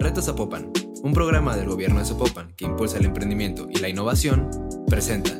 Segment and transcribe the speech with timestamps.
[0.00, 0.70] Reto Zapopan,
[1.02, 4.48] un programa del gobierno de Zapopan que impulsa el emprendimiento y la innovación,
[4.86, 5.32] presenta.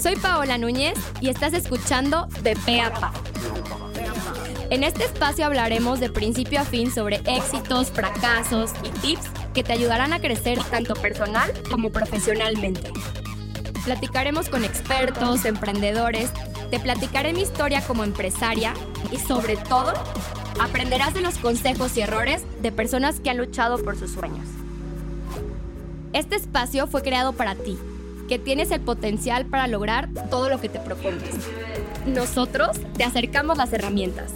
[0.00, 3.12] Soy Paola Núñez y estás escuchando De Peapa.
[4.70, 9.74] En este espacio hablaremos de principio a fin sobre éxitos, fracasos y tips que te
[9.74, 12.90] ayudarán a crecer tanto personal como profesionalmente.
[13.84, 16.30] Platicaremos con expertos, emprendedores,
[16.70, 18.72] te platicaré mi historia como empresaria
[19.10, 19.92] y sobre todo
[20.62, 24.46] aprenderás de los consejos y errores de personas que han luchado por sus sueños.
[26.12, 27.76] Este espacio fue creado para ti,
[28.28, 31.30] que tienes el potencial para lograr todo lo que te propongas.
[32.06, 34.32] Nosotros te acercamos las herramientas.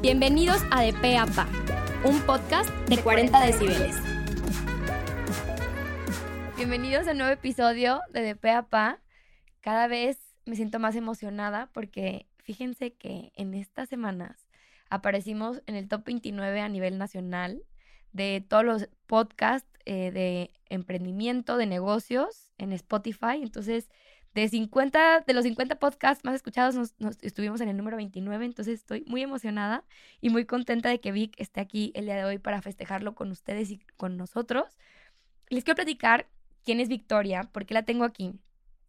[0.00, 1.48] Bienvenidos a De P a Pa,
[2.04, 3.96] un podcast de 40 decibeles.
[6.56, 9.00] Bienvenidos a un nuevo episodio de De P a Pa.
[9.60, 14.43] Cada vez me siento más emocionada porque fíjense que en estas semanas
[14.94, 17.62] aparecimos en el top 29 a nivel nacional
[18.12, 23.42] de todos los podcasts eh, de emprendimiento, de negocios en Spotify.
[23.42, 23.90] Entonces,
[24.34, 28.44] de 50, de los 50 podcasts más escuchados, nos, estuvimos en el número 29.
[28.44, 29.84] Entonces, estoy muy emocionada
[30.20, 33.30] y muy contenta de que Vic esté aquí el día de hoy para festejarlo con
[33.30, 34.78] ustedes y con nosotros.
[35.48, 36.28] Les quiero platicar
[36.64, 38.32] quién es Victoria, por qué la tengo aquí.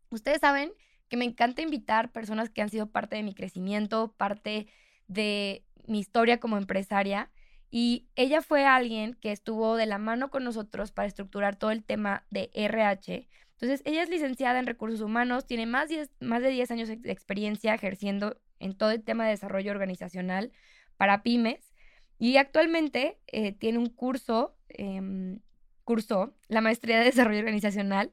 [0.09, 0.71] Ustedes saben
[1.09, 4.67] que me encanta invitar personas que han sido parte de mi crecimiento, parte
[5.07, 7.31] de mi historia como empresaria.
[7.71, 11.83] Y ella fue alguien que estuvo de la mano con nosotros para estructurar todo el
[11.83, 13.27] tema de RH.
[13.53, 17.73] Entonces, ella es licenciada en recursos humanos, tiene más, más de 10 años de experiencia
[17.73, 20.51] ejerciendo en todo el tema de desarrollo organizacional
[20.97, 21.73] para pymes.
[22.17, 25.39] Y actualmente eh, tiene un curso, eh,
[25.83, 28.11] cursó la maestría de desarrollo organizacional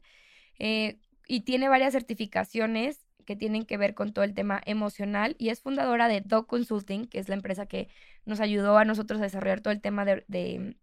[0.58, 5.48] eh, y tiene varias certificaciones que tienen que ver con todo el tema emocional y
[5.48, 7.88] es fundadora de Dog Consulting, que es la empresa que
[8.24, 10.76] nos ayudó a nosotros a desarrollar todo el tema de, de,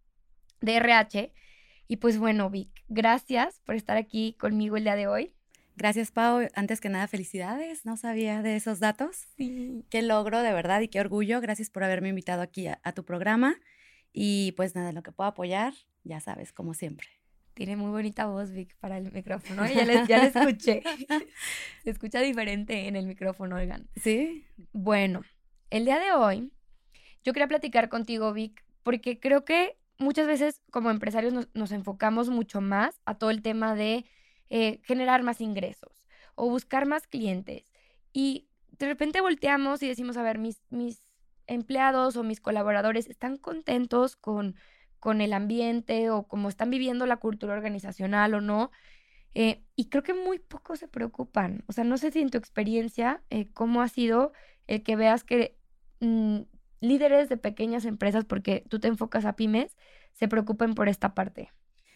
[0.62, 1.34] de RH.
[1.88, 5.34] Y pues bueno, Vic, gracias por estar aquí conmigo el día de hoy.
[5.76, 6.48] Gracias, Pau.
[6.56, 7.86] Antes que nada, felicidades.
[7.86, 9.28] No sabía de esos datos.
[9.38, 9.86] Sí.
[9.90, 11.40] Qué logro, de verdad, y qué orgullo.
[11.40, 13.56] Gracias por haberme invitado aquí a, a tu programa.
[14.12, 15.74] Y pues nada, lo que puedo apoyar,
[16.04, 17.19] ya sabes, como siempre.
[17.60, 19.68] Tiene muy bonita voz, Vic, para el micrófono.
[19.68, 20.82] Ya le, ya le escuché.
[21.84, 23.90] Se escucha diferente en el micrófono, oigan.
[23.98, 24.46] Sí.
[24.72, 25.24] Bueno,
[25.70, 26.54] el día de hoy
[27.26, 32.30] yo quería platicar contigo, Vic, porque creo que muchas veces como empresarios nos, nos enfocamos
[32.30, 34.06] mucho más a todo el tema de
[34.50, 36.06] eh, generar más ingresos
[36.36, 37.74] o buscar más clientes.
[38.14, 38.48] Y
[38.78, 41.04] de repente volteamos y decimos, a ver, mis, mis
[41.46, 44.56] empleados o mis colaboradores están contentos con
[45.00, 48.72] con el ambiente o cómo están viviendo la cultura organizacional o no.
[49.36, 51.64] Eh, y creo que muy pocos se preocupan.
[51.68, 54.34] O sea, no sé si en tu experiencia, eh, cómo ha sido
[54.68, 55.56] el que veas que
[56.00, 56.40] mm,
[56.82, 59.78] líderes de pequeñas empresas, porque tú te enfocas a pymes,
[60.14, 61.52] se preocupen por esta parte.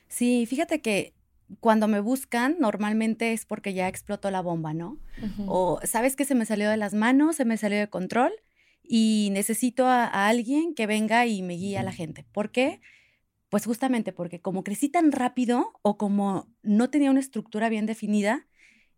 [0.08, 1.14] Sí, fíjate que
[1.60, 4.98] cuando me buscan, normalmente es porque ya explotó la bomba, ¿no?
[5.46, 8.32] O sabes que se me salió de las manos, se me salió de control
[8.84, 12.26] y necesito a, alguien que venga y me guíe a la gente.
[12.32, 12.82] ¿Por qué?
[13.50, 18.48] Pues justamente porque como crecí tan rápido o como no tenía una estructura bien definida,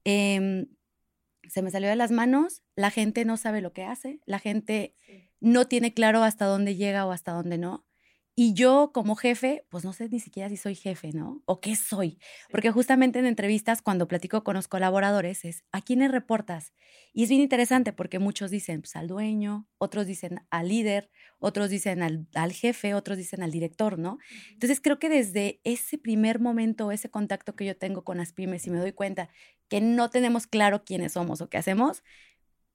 [0.03, 0.68] em,
[1.47, 4.95] se me salió de las manos, la gente no sabe lo que hace, la gente
[5.40, 7.85] no tiene claro hasta dónde llega o hasta dónde no.
[8.38, 11.41] Y yo como jefe, pues no sé ni siquiera si soy jefe, ¿no?
[11.46, 12.19] O qué soy.
[12.51, 16.74] Porque justamente en entrevistas, cuando platico con los colaboradores, es ¿a quiénes reportas?
[17.13, 21.09] Y es bien interesante porque muchos dicen pues, al dueño, otros dicen al líder,
[21.40, 24.18] otros dicen al, al, jefe, otros dicen al director, ¿no?
[24.51, 28.68] Entonces creo que desde ese primer momento, ese contacto que yo tengo con las pymes
[28.68, 29.29] y me doy cuenta
[29.69, 32.03] que no tenemos claro quiénes somos o qué hacemos,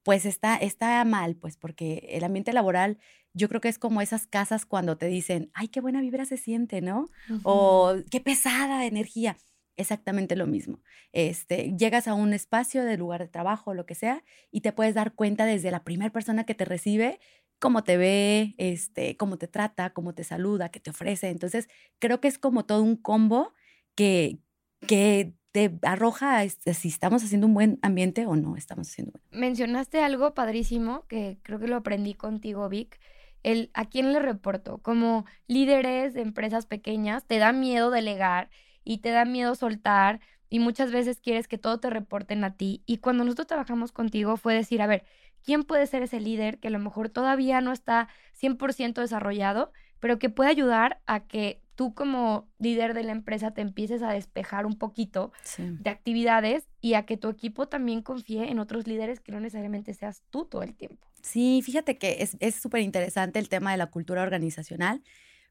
[0.02, 2.98] pues está, está mal, pues porque el ambiente laboral
[3.32, 6.36] yo creo que es como esas casas cuando te dicen, ay, qué buena vibra se
[6.36, 7.06] siente, ¿no?
[7.42, 9.36] O qué pesada energía.
[9.76, 10.80] Exactamente lo mismo.
[11.12, 14.94] Este, llegas a un espacio de lugar de trabajo, lo que sea, y te puedes
[14.94, 17.18] dar cuenta desde la primera persona que te recibe
[17.60, 21.28] cómo te ve, este, cómo te trata, cómo te saluda, qué te ofrece.
[21.28, 21.68] Entonces,
[21.98, 23.54] creo que es como todo un combo
[23.94, 24.38] que,
[24.86, 29.20] que te arroja este, si estamos haciendo un buen ambiente o no estamos haciendo un
[29.30, 29.40] buen.
[29.40, 32.98] Mencionaste algo padrísimo que creo que lo aprendí contigo, Vic,
[33.42, 34.78] el a quién le reporto.
[34.78, 38.50] Como líderes de empresas pequeñas, te da miedo delegar
[38.84, 42.82] y te da miedo soltar y muchas veces quieres que todo te reporten a ti.
[42.86, 45.04] Y cuando nosotros trabajamos contigo fue decir, a ver,
[45.44, 48.08] ¿quién puede ser ese líder que a lo mejor todavía no está
[48.40, 53.62] 100% desarrollado, pero que puede ayudar a que tú como líder de la empresa te
[53.62, 58.58] empieces a despejar un poquito de actividades y a que tu equipo también confíe en
[58.58, 61.06] otros líderes que no necesariamente seas tú todo el tiempo.
[61.22, 65.02] Sí, fíjate que es súper interesante el tema de la cultura organizacional,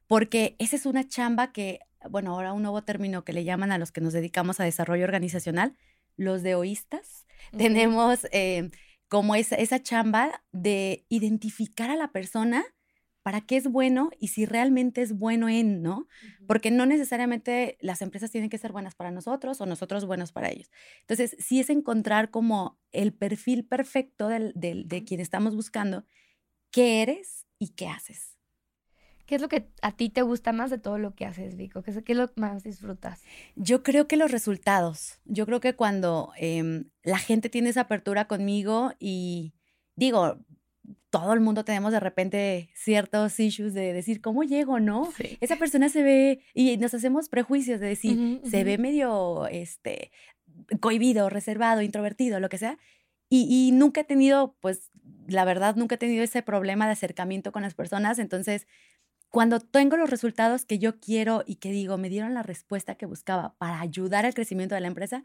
[0.06, 1.80] porque esa es una chamba que,
[2.10, 5.04] bueno, ahora un nuevo término que le llaman a los que nos dedicamos a desarrollo
[5.04, 5.76] organizacional,
[6.16, 7.26] los deoístas.
[7.56, 8.70] Tenemos eh,
[9.08, 12.64] como esa, esa chamba de identificar a la persona
[13.22, 16.06] para qué es bueno y si realmente es bueno en, ¿no?
[16.46, 20.48] Porque no necesariamente las empresas tienen que ser buenas para nosotros o nosotros buenos para
[20.48, 20.70] ellos.
[21.02, 26.04] Entonces, sí es encontrar como el perfil perfecto del, de quien estamos buscando,
[26.70, 28.40] qué eres y qué haces.
[29.30, 31.84] ¿Qué es lo que a ti te gusta más de todo lo que haces, Vico?
[31.84, 33.22] ¿Qué es, qué es lo que más disfrutas?
[33.54, 35.20] Yo creo que los resultados.
[35.24, 39.54] Yo creo que cuando em, la gente tiene esa apertura conmigo y
[39.94, 40.40] digo,
[41.10, 45.08] todo el mundo tenemos de repente ciertos issues de decir, ¿cómo llego, no?
[45.40, 50.12] Esa persona se ve, y nos hacemos prejuicios de decir, se ve medio, este,
[50.80, 52.78] cohibido, reservado, introvertido, lo que sea.
[53.28, 54.90] Y, y, nunca he tenido, pues,
[55.28, 58.18] la verdad, nunca he tenido ese problema de acercamiento con las personas.
[58.18, 58.66] Entonces,
[59.30, 63.06] cuando tengo los resultados que yo quiero y que digo, me dieron la respuesta que
[63.06, 65.22] buscaba para ayudar al crecimiento de la empresa,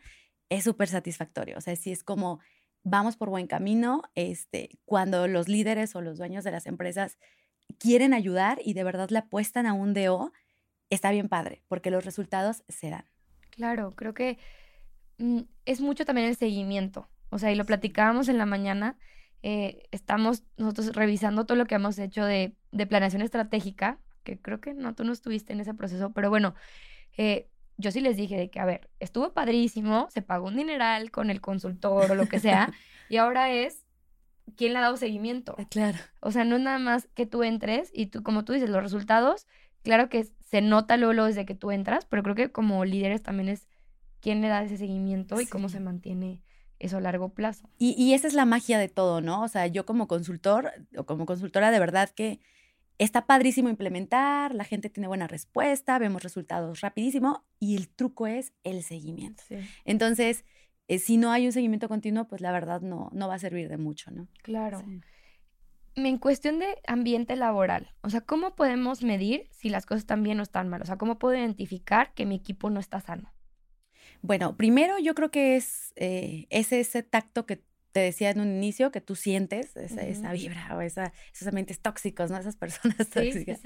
[0.50, 1.58] es súper satisfactorio.
[1.58, 2.40] O sea, si es como
[2.86, 4.04] vamos por buen camino.
[4.16, 7.18] Este, cuando los líderes o los dueños de las empresas
[7.78, 10.32] quieren ayudar y de verdad le apuestan a un DO,
[10.90, 13.06] está bien padre, porque los resultados se dan.
[13.50, 14.38] Claro, creo que
[15.18, 17.10] mm, es mucho también el seguimiento.
[17.30, 18.98] O sea, y lo platicábamos en la mañana,
[19.42, 24.62] eh, estamos nosotros revisando todo lo que hemos hecho de, de, planeación estratégica, que creo
[24.62, 26.56] que no, tú no estuviste en ese proceso, pero bueno,
[27.18, 31.12] eh, yo sí les dije de que, a ver, estuvo padrísimo, se pagó un dineral
[31.12, 32.72] con el consultor o lo que sea,
[33.10, 33.86] y ahora es
[34.56, 35.56] quién le ha dado seguimiento.
[35.58, 35.98] Ah, claro.
[36.22, 38.82] O sea, no es nada más que tú entres y tú, como tú dices, los
[38.82, 39.48] resultados,
[39.84, 43.50] claro que se nota luego, desde que tú entras, pero creo que como líderes también
[43.50, 43.68] es
[44.22, 46.42] quién le da ese seguimiento y cómo se mantiene
[46.80, 47.70] eso a largo plazo.
[47.78, 49.42] Y, y esa es la magia de todo, ¿no?
[49.44, 52.40] O sea, yo como consultor o como consultora de verdad que
[52.98, 58.54] Está padrísimo implementar, la gente tiene buena respuesta, vemos resultados rapidísimo y el truco es
[58.64, 59.44] el seguimiento.
[59.84, 60.46] Entonces,
[60.88, 63.68] eh, si no hay un seguimiento continuo, pues la verdad no, no va a servir
[63.68, 64.28] de mucho, ¿no?
[64.44, 64.84] Claro.
[65.96, 70.40] En cuestión de ambiente laboral, o sea, ¿cómo podemos medir si las cosas están bien
[70.40, 70.82] o están mal?
[70.82, 73.34] O sea, ¿cómo puedo identificar que mi equipo no está sano?
[74.22, 77.64] Bueno, primero yo creo que es, eh, ese tacto que
[77.96, 82.30] te decía en un inicio que tú sientes esa, vibra o esa, esos ambientes tóxicos,
[82.30, 82.38] ¿no?
[82.38, 83.62] Esas personas tóxicas.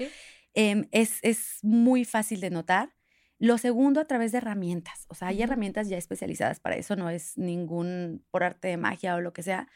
[0.54, 2.94] Em, es, es muy fácil de notar.
[3.40, 5.04] Lo segundo, a través de herramientas.
[5.08, 9.16] O sea, hay herramientas ya especializadas para eso, no es ningún por arte de magia
[9.16, 9.66] o lo que sea,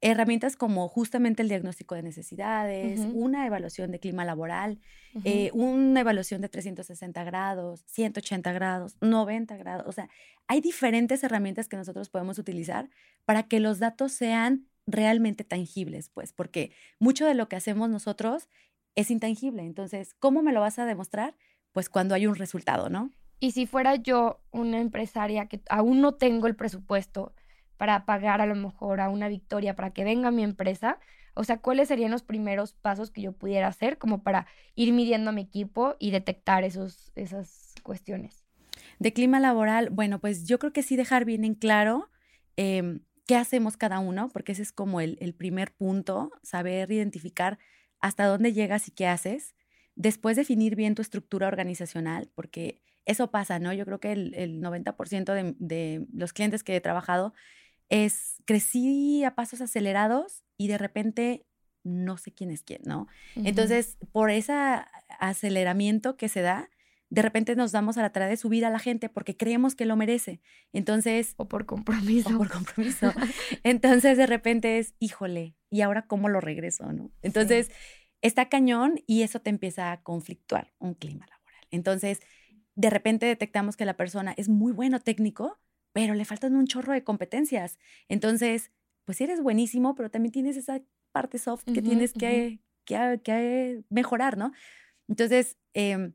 [0.00, 4.78] herramientas como justamente el diagnóstico de necesidades, una evaluación de clima laboral,
[5.24, 9.86] eh, una evaluación de 360 grados, 180 grados, 90 grados.
[9.86, 10.08] O sea,
[10.46, 12.90] hay diferentes herramientas que nosotros podemos utilizar
[13.24, 18.48] para que los datos sean realmente tangibles, pues, porque mucho de lo que hacemos nosotros
[18.94, 19.62] es intangible.
[19.62, 21.36] Entonces, ¿cómo me lo vas a demostrar?
[21.72, 23.10] Pues cuando hay un resultado, ¿no?
[23.40, 27.34] Y si fuera yo una empresaria que aún no tengo el presupuesto,
[27.76, 30.98] para pagar a lo mejor a una victoria para que venga mi empresa?
[31.34, 35.30] O sea, ¿cuáles serían los primeros pasos que yo pudiera hacer como para ir midiendo
[35.30, 38.44] a mi equipo y detectar esos, esas cuestiones?
[38.98, 42.10] De clima laboral, bueno, pues yo creo que sí dejar bien en claro
[42.56, 47.58] em, qué hacemos cada uno, porque ese es como el, primer punto, saber identificar
[48.00, 49.54] hasta dónde llegas y qué haces.
[49.96, 53.72] Después definir bien tu estructura organizacional, porque eso pasa, ¿no?
[53.72, 57.34] Yo creo que el, el 90% de, de los clientes que he trabajado
[57.88, 61.46] es, crecí a pasos acelerados y de repente
[61.84, 63.06] no sé quién es quién, ¿no?
[63.36, 64.54] Entonces, por ese
[65.20, 66.70] aceleramiento que se da,
[67.10, 69.84] de repente nos damos a la tarea de subir a la gente porque creemos que
[69.84, 70.40] lo merece.
[70.72, 71.34] Entonces...
[71.36, 72.34] O por compromiso.
[72.34, 73.12] O por compromiso.
[73.62, 77.12] Entonces, de repente es, híjole, ¿y ahora cómo lo regreso, no?
[77.22, 77.70] Entonces,
[78.22, 81.66] está cañón y eso te empieza a conflictuar un clima laboral.
[81.70, 82.20] Entonces,
[82.74, 85.60] de repente detectamos que la persona es muy bueno técnico,
[85.94, 87.78] pero le faltan un chorro de competencias.
[88.08, 88.72] Entonces,
[89.04, 90.82] pues eres buenísimo, pero también tienes esa
[91.12, 94.50] parte soft que tienes que, que, mejorar, ¿no?
[95.06, 96.14] Entonces, em,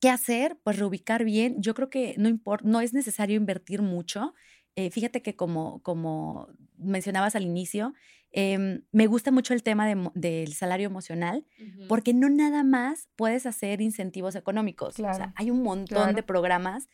[0.00, 0.56] ¿qué hacer?
[0.62, 1.60] Pues reubicar bien.
[1.60, 4.34] Yo creo que no, no es necesario invertir mucho.
[4.76, 6.46] Eh, fíjate que como, como
[6.76, 7.94] mencionabas al inicio,
[8.30, 11.44] em, me gusta mucho el tema del salario emocional,
[11.88, 14.94] porque no nada más puedes hacer incentivos económicos.
[15.00, 16.88] O sea, hay un montón de programas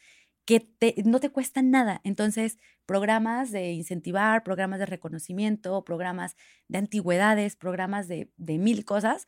[0.45, 0.69] que
[1.05, 2.01] no te cuestan nada.
[2.05, 6.37] Entonces, programas de incentivar, programas de reconocimiento, programas
[6.69, 9.27] de antigüedades, programas de, de mil cosas,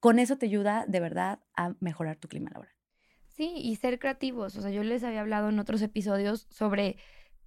[0.00, 2.74] con eso te ayuda de verdad a mejorar tu clima laboral.
[3.30, 4.56] Sí, y ser creativos.
[4.56, 6.96] O sea, yo les había hablado en otros episodios sobre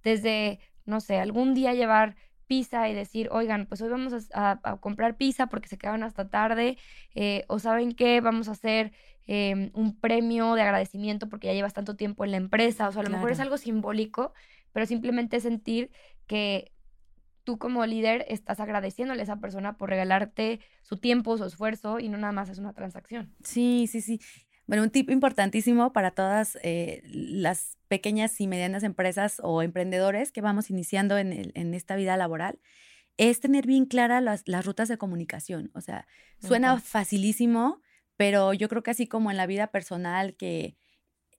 [0.02, 2.16] desde, no sé, algún día llevar
[2.46, 6.78] pizza y decir, oigan, pues hoy vamos a, comprar pizza porque se quedaron hasta tarde,
[7.14, 8.92] eh, o saben qué, vamos a hacer
[9.26, 13.00] em, un premio de agradecimiento porque ya llevas tanto tiempo en la empresa, o sea,
[13.00, 14.32] a lo mejor es algo simbólico,
[14.72, 15.90] pero simplemente sentir
[16.26, 16.72] que
[17.44, 22.08] tú como líder estás agradeciéndole a esa persona por regalarte su tiempo, su esfuerzo y
[22.08, 23.34] no nada más es una transacción.
[23.42, 24.20] Sí, sí, sí.
[24.66, 30.40] Bueno, un tip importantísimo para todas eh, las pequeñas y medianas empresas o emprendedores que
[30.40, 32.58] vamos iniciando en, en esta vida laboral
[33.16, 35.70] es tener bien claras las, rutas de comunicación.
[35.74, 36.06] O sea,
[36.38, 37.80] suena facilísimo,
[38.16, 40.76] pero yo creo que así como en la vida personal que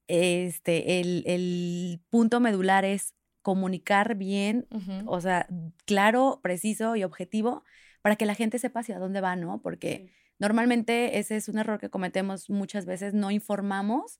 [0.07, 3.15] este, el, el punto medular es
[3.45, 4.67] comunicar bien,
[5.05, 5.47] o sea,
[5.85, 7.63] claro, preciso y objetivo
[8.01, 9.61] para que la gente sepa hacia dónde va, ¿no?
[9.61, 14.19] Porque normalmente ese es un error que cometemos muchas veces, no informamos.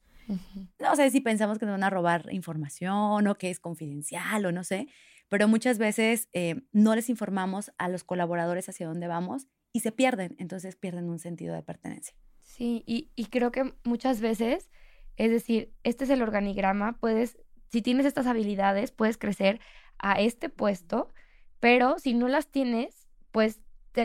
[0.80, 4.52] No sé si pensamos que nos van a robar información o que es confidencial o
[4.52, 4.88] no sé,
[5.28, 9.92] pero muchas veces eh, no les informamos a los colaboradores hacia dónde vamos y se
[9.92, 12.16] pierden, entonces pierden un sentido de pertenencia.
[12.56, 14.70] Sí, y, y creo que muchas veces,
[15.18, 17.38] es decir, este es el organigrama, puedes
[17.70, 19.60] si tienes estas habilidades, puedes crecer
[19.98, 21.14] a este puesto,
[21.60, 23.60] pero si no las tienes, pues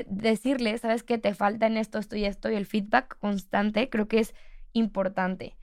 [0.09, 4.09] decirle, sabes que te falta en esto, esto y esto, y el feedback constante creo
[4.09, 4.35] que es
[4.73, 5.57] importante.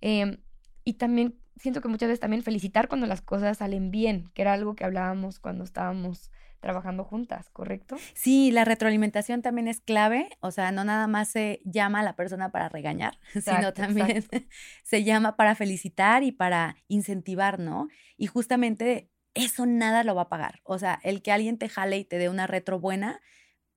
[0.00, 0.38] Em,
[0.84, 4.54] y también siento que muchas veces también felicitar cuando las cosas salen bien, que era
[4.54, 7.96] algo que hablábamos cuando estábamos trabajando juntas, ¿correcto?
[8.14, 12.16] Sí, la retroalimentación también es clave, o sea, no nada más se llama a la
[12.16, 14.24] persona para regañar, sino también
[14.84, 17.88] se llama para felicitar y para incentivar, ¿no?
[18.16, 21.98] Y justamente eso nada lo va a pagar, o sea, el que alguien te jale
[21.98, 23.20] y te dé una retro buena,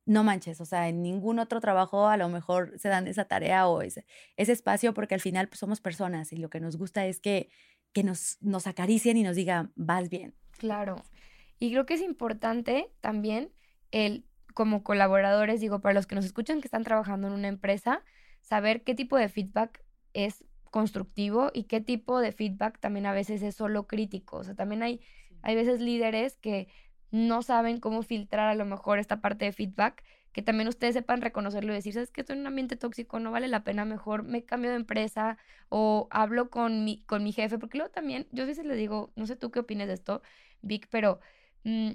[0.05, 3.67] no manches, o sea, en ningún otro trabajo a lo mejor se dan esa tarea
[3.67, 7.05] o ese, ese espacio porque al final pues, somos personas y lo que nos gusta
[7.05, 7.49] es que,
[7.93, 10.35] que nos, nos acaricien y nos digan, vas bien.
[10.57, 10.97] Claro.
[11.59, 13.51] Y creo que es importante también
[13.91, 18.03] el, como colaboradores, digo, para los que nos escuchan que están trabajando en una empresa,
[18.41, 19.83] saber qué tipo de feedback
[20.13, 24.37] es constructivo y qué tipo de feedback también a veces es solo crítico.
[24.37, 25.01] O sea, también hay,
[25.41, 26.67] hay veces líderes que
[27.11, 31.21] no saben cómo filtrar a lo mejor esta parte de feedback, que también ustedes sepan
[31.21, 34.23] reconocerlo y decir, sabes que estoy en un ambiente tóxico, no vale la pena, mejor
[34.23, 35.37] me cambio de empresa
[35.69, 39.11] o hablo con mi, con mi jefe, porque luego también, yo a veces le digo,
[39.15, 40.23] no sé tú qué opinas de esto,
[40.63, 41.19] Vic, pero
[41.63, 41.91] Mm,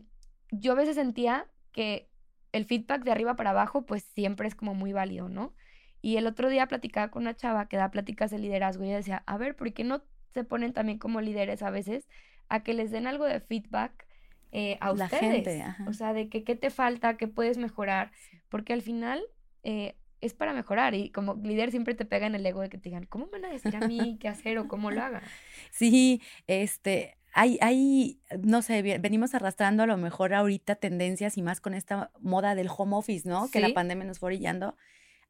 [0.51, 2.09] yo a veces sentía que
[2.53, 5.55] el feedback de arriba para abajo pues siempre es como muy válido, ¿no?
[6.01, 8.97] Y el otro día platicaba con una chava que da pláticas de liderazgo y ella
[8.97, 12.09] decía, a ver, ¿por qué no se ponen también como líderes a veces
[12.49, 14.07] a que les den algo de feedback
[14.53, 15.65] eh, a ustedes?
[15.87, 18.13] o sea, de que qué te falta, qué puedes mejorar,
[18.49, 19.23] porque al final
[19.65, 22.79] eh, es para mejorar y como líder siempre te pega en el ego de que
[22.79, 25.23] te digan, ¿cómo me van a decir a mí qué hacer o cómo lo haga?
[25.71, 31.61] Sí, este, hay, hay, no sé, venimos arrastrando a lo mejor ahorita tendencias y más
[31.61, 33.51] con esta moda del home office, ¿no?
[33.51, 34.77] Que la pandemia nos fue orillando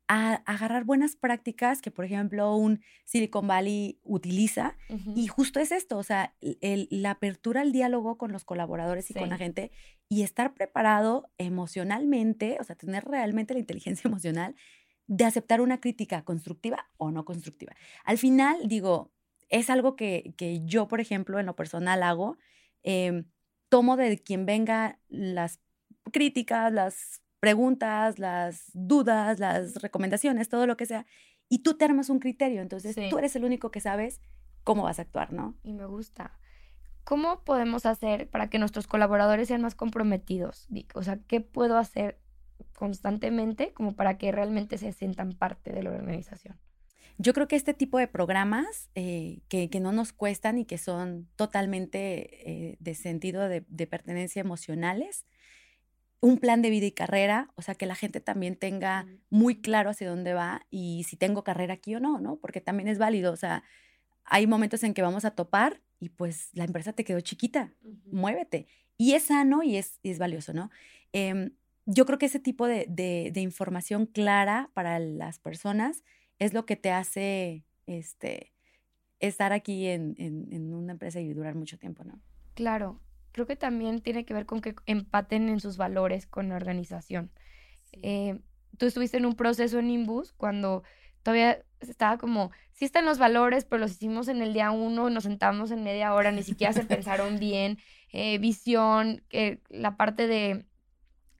[0.09, 4.77] a agarrar buenas prácticas que, por ejemplo, un Silicon Valley utiliza.
[5.15, 9.29] Y justo es esto, o sea, la apertura al diálogo con los colaboradores y con
[9.29, 9.71] la gente
[10.09, 14.57] y estar preparado emocionalmente, o sea, tener realmente la inteligencia emocional
[15.07, 17.75] de aceptar una crítica constructiva o no constructiva.
[18.05, 19.13] Al final, digo,
[19.49, 22.39] es algo que, yo, por ejemplo, en lo personal hago.
[22.83, 23.25] Em,
[23.69, 25.61] tomo de quien venga las
[26.13, 31.07] críticas, las preguntas, las dudas, las recomendaciones, todo lo que sea,
[31.49, 32.63] y tú te armas un criterio.
[32.63, 34.21] Entonces, tú eres el único que sabes
[34.65, 35.55] cómo vas a actuar, ¿no?
[35.63, 36.39] Y me gusta.
[37.05, 40.69] ¿Cómo podemos hacer para que nuestros colaboradores sean más comprometidos?
[40.95, 42.21] O sea, ¿qué puedo hacer
[42.75, 46.59] constantemente como para que realmente se sientan parte de la organización?
[47.21, 51.29] Yo creo que este tipo de programas eh, que, no nos cuestan y que son
[51.35, 55.27] totalmente eh, de sentido de, pertenencia emocionales,
[56.21, 59.91] un plan de vida y carrera, o sea, que la gente también tenga muy claro
[59.91, 62.37] hacia dónde va y si tengo carrera aquí o no, ¿no?
[62.37, 63.65] Porque también es válido, o sea,
[64.25, 67.73] hay momentos en que vamos a topar y pues la empresa te quedó chiquita,
[68.07, 68.67] muévete.
[68.97, 70.71] Y es sano y es, es valioso, ¿no?
[71.13, 71.53] Em,
[71.87, 76.05] yo creo que ese tipo de, de, información clara para las personas
[76.39, 78.53] es lo que te hace este,
[79.21, 82.21] estar aquí en, en, una empresa y durar mucho tiempo, ¿no?
[82.55, 83.01] Claro,
[83.33, 87.31] creo que también tiene que ver con que empaten en sus valores con la organización.
[87.93, 88.41] Eh,
[88.77, 90.83] tú estuviste en un proceso en Imbus cuando
[91.23, 95.25] todavía estaba como, sí están los valores, pero los hicimos en el día uno, nos
[95.25, 97.79] sentamos en media hora, ni siquiera se pensaron bien,
[98.13, 99.23] eh, visión,
[99.69, 100.67] la parte de,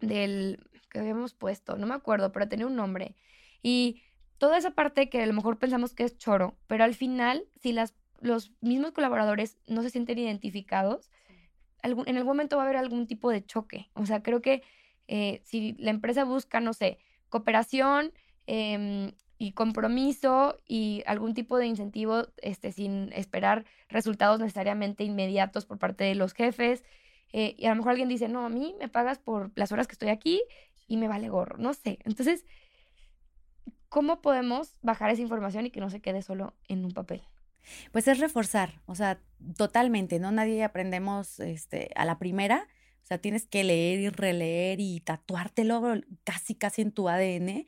[0.01, 3.15] del, que habíamos puesto, no me acuerdo, pero tenía un nombre.
[3.63, 4.03] Y
[4.39, 7.73] toda esa parte que a lo mejor pensamos que es choro, pero al final, si
[7.73, 11.11] las, los mismos colaboradores no se sienten identificados,
[11.83, 13.91] algún, en algún momento va a haber algún tipo de choque.
[13.95, 14.63] O sea, creo que
[15.09, 18.13] eh, si la empresa busca, no sé, cooperación
[18.47, 25.79] em, y compromiso y algún tipo de incentivo este, sin esperar resultados necesariamente inmediatos por
[25.79, 26.85] parte de los jefes.
[27.33, 29.87] Eh, y a lo mejor alguien dice, no, a mí me pagas por las horas
[29.87, 30.43] que estoy aquí
[30.87, 31.99] y me vale gorro, no sé.
[32.05, 32.45] Entonces,
[33.89, 37.23] ¿cómo podemos bajar esa información y que no se quede solo en un papel?
[37.93, 39.21] Pues es reforzar, o sea,
[39.57, 40.31] totalmente, ¿no?
[40.33, 42.67] Nadie aprendemos este, a la primera,
[43.03, 45.83] o sea, tienes que leer y releer y tatuártelo
[46.25, 47.67] casi, casi en tu ADN.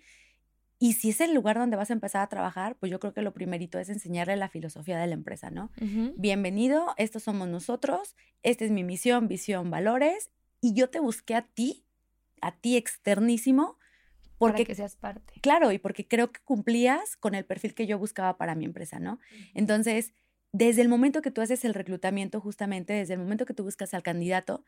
[0.78, 3.20] Y si es el lugar donde vas a empezar a trabajar, pues yo creo que
[3.20, 5.70] lo primerito es enseñarle la filosofía de la empresa, ¿no?
[6.16, 10.30] Bienvenido, estos somos nosotros, esta es mi misión, visión, valores,
[10.62, 11.84] y yo te busqué a ti,
[12.40, 13.76] a ti externísimo,
[14.40, 15.34] porque, para que seas parte.
[15.42, 18.98] Claro, y porque creo que cumplías con el perfil que yo buscaba para mi empresa,
[18.98, 19.20] ¿no?
[19.52, 20.14] Entonces,
[20.50, 23.92] desde el momento que tú haces el reclutamiento, justamente, desde el momento que tú buscas
[23.92, 24.64] al candidato,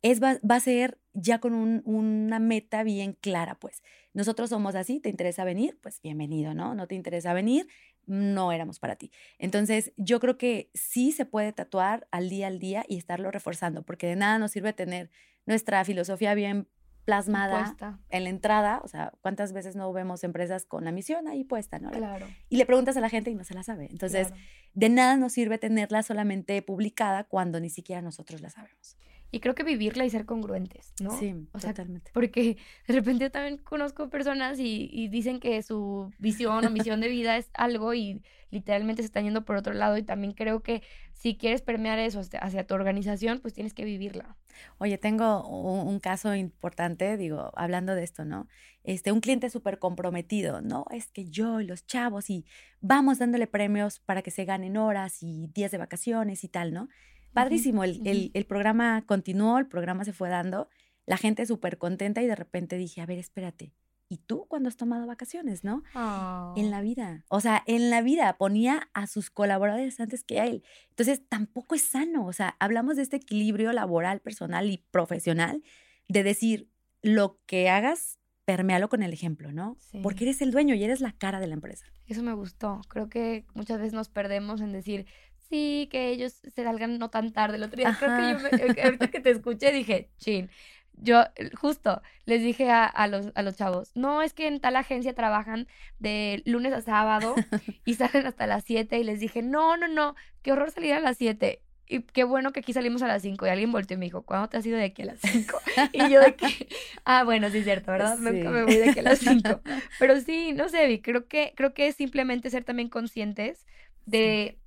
[0.00, 3.82] es, va, a ser ya con una meta bien clara, pues.
[4.14, 5.76] Nosotros somos así, ¿te interesa venir?
[5.82, 6.76] Pues bienvenido, ¿no?
[6.76, 7.66] No te interesa venir,
[8.06, 9.10] no éramos para ti.
[9.40, 13.82] Entonces, yo creo que sí se puede tatuar al día al día y estarlo reforzando,
[13.82, 15.10] porque de nada nos sirve tener
[15.46, 16.68] nuestra filosofía bien
[17.06, 17.76] plasmada
[18.10, 21.78] en la entrada, o sea, ¿cuántas veces no vemos empresas con la misión ahí puesta,
[21.78, 21.90] no?
[21.92, 22.26] Claro.
[22.48, 23.86] Y le preguntas a la gente y no se la sabe.
[23.90, 24.32] Entonces,
[24.74, 28.98] de nada nos sirve tenerla solamente publicada cuando ni siquiera nosotros la sabemos.
[29.30, 31.10] Y creo que vivirla y ser congruentes, ¿no?
[31.18, 32.10] Sí, totalmente.
[32.14, 32.56] Porque
[32.86, 37.08] de repente yo también conozco personas y, y, dicen que su visión o misión de
[37.08, 39.98] vida es algo y literalmente se están yendo por otro lado.
[39.98, 44.36] Y también creo que si quieres permear eso hacia tu organización, pues tienes que vivirla.
[44.78, 48.48] Oye, tengo un, caso importante, digo, hablando de esto, ¿no?
[48.84, 50.84] Este, un cliente súper comprometido, ¿no?
[50.90, 52.46] Es que yo y los chavos y
[52.80, 56.88] vamos dándole premios para que se ganen horas y días de vacaciones y tal, ¿no?
[57.36, 60.68] Padrísimo, el, el, programa continuó, el programa se fue dando,
[61.06, 63.72] la gente súper contenta y de repente dije, a ver, espérate,
[64.08, 65.82] ¿y tú cuándo has tomado vacaciones, no?
[66.56, 67.24] En la vida.
[67.28, 70.64] O sea, en la vida ponía a sus colaboradores antes que a él.
[70.90, 72.26] Entonces, tampoco es sano.
[72.26, 75.62] O sea, hablamos de este equilibrio laboral, personal y profesional,
[76.08, 76.70] de decir,
[77.02, 79.76] lo que hagas, permealo con el ejemplo, ¿no?
[80.02, 81.86] Porque eres el dueño y eres la cara de la empresa.
[82.06, 82.80] Eso me gustó.
[82.88, 85.06] Creo que muchas veces nos perdemos en decir,
[85.48, 87.56] sí, que ellos se salgan no tan tarde.
[87.56, 90.50] El otro día, creo que yo, eh, ahorita que te escuché, dije, chin,
[90.98, 94.76] yo eh, justo les dije a, los, a los chavos, no, es que en tal
[94.76, 97.34] agencia trabajan de lunes a sábado
[97.84, 101.00] y salen hasta las 7 y les dije, no, no, no, qué horror salir a
[101.00, 101.62] las 7.
[101.88, 104.22] Y qué bueno que aquí salimos a las 5 y alguien volteó y me dijo,
[104.22, 105.58] ¿cuándo te has ido de aquí a las 5?
[105.92, 106.68] Y yo de que,
[107.04, 108.18] ah, bueno, sí es cierto, ¿verdad?
[108.18, 109.60] Nunca me voy de aquí a las 5.
[110.00, 113.66] Pero sí, no sé, creo que, creo que es simplemente ser también conscientes
[114.04, 114.58] de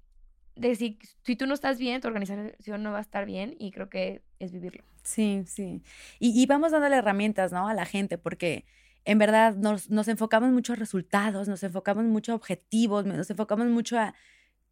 [0.59, 3.71] de si, si tú no estás bien, tu organización no va a estar bien y
[3.71, 4.83] creo que es vivirlo.
[5.03, 5.81] Sí, sí.
[6.19, 7.67] Y, y vamos dándole herramientas, ¿no?
[7.67, 8.65] A la gente, porque
[9.05, 13.67] en verdad nos, nos enfocamos mucho a resultados, nos enfocamos mucho a objetivos, nos enfocamos
[13.67, 14.13] mucho a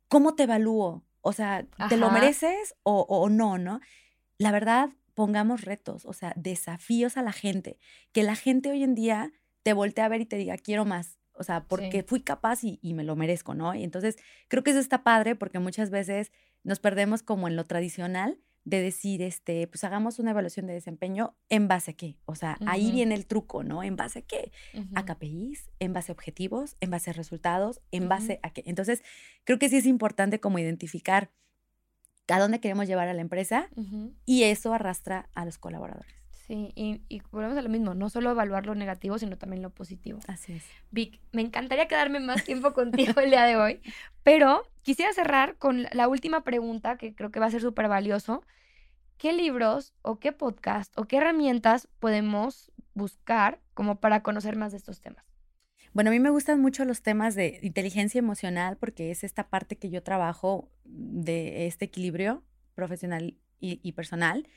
[0.08, 1.04] cómo te evalúo.
[1.22, 3.82] O sea, ¿te lo mereces o, o no, no?
[4.38, 7.80] La verdad, pongamos retos, o sea, desafíos a la gente.
[8.12, 9.32] Que la gente hoy en día
[9.64, 12.80] te voltee a ver y te diga, quiero más o sea, porque fui capaz y,
[12.94, 13.74] me lo merezco, ¿no?
[13.76, 16.32] Y entonces creo que eso está padre porque muchas veces
[16.64, 21.38] nos perdemos como en lo tradicional de decir, este, pues hagamos una evaluación de desempeño
[21.48, 22.18] en base a qué.
[22.26, 23.82] O sea, ahí viene el truco, ¿no?
[23.82, 24.52] ¿En base a qué?
[24.94, 28.64] A KPIs, en base a objetivos, en base a resultados, en base a qué.
[28.66, 29.04] Entonces,
[29.46, 31.32] creo que sí es importante como identificar
[32.28, 33.70] a dónde queremos llevar a la empresa
[34.26, 36.17] y eso arrastra a los colaboradores.
[36.48, 39.70] Sí, y, y, volvemos a lo mismo, no solo evaluar lo negativo, sino también lo
[39.70, 40.20] positivo.
[40.28, 40.64] Así es.
[40.92, 43.82] Vic, me encantaría quedarme más tiempo contigo el día de hoy,
[44.24, 48.46] pero quisiera cerrar con la última pregunta que creo que va a ser súper valioso.
[49.18, 54.78] ¿Qué libros o qué podcast o qué herramientas podemos buscar como para conocer más de
[54.78, 55.26] estos temas?
[55.92, 59.78] Bueno, a mí me gustan mucho los temas de inteligencia emocional porque es esta parte
[59.78, 64.48] que yo trabajo de este equilibrio profesional y, y personal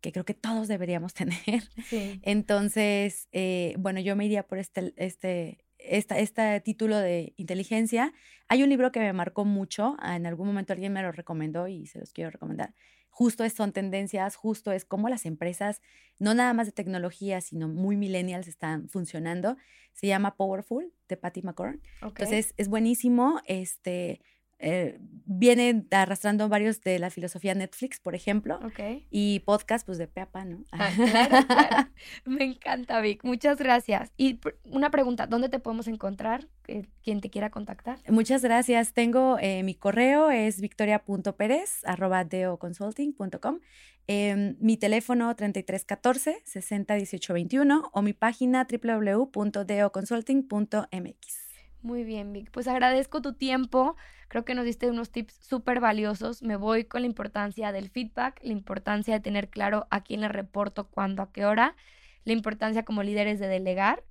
[0.00, 1.38] que creo que todos deberíamos tener.
[2.22, 8.12] Entonces, eh, bueno, yo me iría por este, este, esta, este título de inteligencia.
[8.48, 11.68] Hay un libro que me marcó mucho, ah, en algún momento alguien me lo recomendó
[11.68, 12.74] y se los quiero recomendar.
[13.08, 15.80] Justo es, son tendencias, justo es cómo las empresas,
[16.18, 19.56] no nada más de tecnología, sino muy millennials están funcionando.
[19.92, 21.80] Se llama Powerful, de Patty McCorn.
[22.02, 23.40] Entonces, es buenísimo.
[23.46, 24.20] Este,
[24.64, 28.80] eh, viene arrastrando varios de la filosofía Netflix, por ejemplo, Ok.
[29.10, 30.64] y podcast, pues de pe a pa, ¿no?
[30.72, 31.88] Ah, claro, claro.
[32.24, 33.22] Me encanta, Vic.
[33.24, 34.12] Muchas gracias.
[34.16, 36.48] Y una pregunta, ¿dónde te podemos encontrar?
[36.66, 37.98] Eh, Quien te quiera contactar.
[38.08, 38.92] Muchas gracias.
[38.94, 43.60] Tengo eh, mi correo es victoria.perez arroba deoconsulting.com,
[44.06, 51.43] em, mi teléfono 3314 60 18 21 o mi página www.deoconsulting.mx.
[51.84, 52.50] Muy bien, Vic.
[52.50, 53.94] Pues agradezco tu tiempo.
[54.28, 56.42] Creo que nos diste unos tips súper valiosos.
[56.42, 60.28] Me voy con la importancia del feedback, la importancia de tener claro a quién le
[60.28, 61.76] reporto, cuándo, a qué hora,
[62.24, 64.02] la importancia como líderes de delegar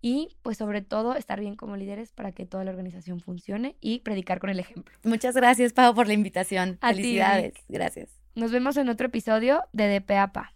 [0.00, 3.98] y pues sobre todo estar bien como líderes para que toda la organización funcione y
[3.98, 4.96] predicar con el ejemplo.
[5.04, 6.78] Muchas gracias, Pau, por la invitación.
[6.80, 7.52] A Felicidades.
[7.68, 8.08] Gracias.
[8.36, 10.54] Nos vemos en otro episodio de DPAPA.